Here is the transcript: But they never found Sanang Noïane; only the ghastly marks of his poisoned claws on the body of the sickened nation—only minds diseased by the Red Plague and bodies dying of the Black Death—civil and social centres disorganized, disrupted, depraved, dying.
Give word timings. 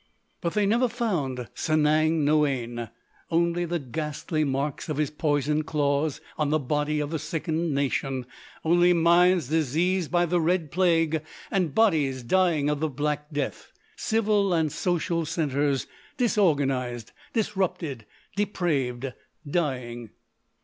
But 0.41 0.55
they 0.55 0.65
never 0.65 0.87
found 0.87 1.47
Sanang 1.53 2.23
Noïane; 2.23 2.89
only 3.29 3.65
the 3.65 3.77
ghastly 3.77 4.43
marks 4.43 4.89
of 4.89 4.97
his 4.97 5.11
poisoned 5.11 5.67
claws 5.67 6.19
on 6.39 6.49
the 6.49 6.57
body 6.57 6.99
of 6.99 7.11
the 7.11 7.19
sickened 7.19 7.75
nation—only 7.75 8.93
minds 8.93 9.49
diseased 9.49 10.09
by 10.09 10.25
the 10.25 10.41
Red 10.41 10.71
Plague 10.71 11.21
and 11.51 11.75
bodies 11.75 12.23
dying 12.23 12.67
of 12.67 12.79
the 12.79 12.89
Black 12.89 13.31
Death—civil 13.31 14.51
and 14.53 14.71
social 14.71 15.23
centres 15.23 15.85
disorganized, 16.17 17.11
disrupted, 17.33 18.07
depraved, 18.35 19.13
dying. 19.47 20.09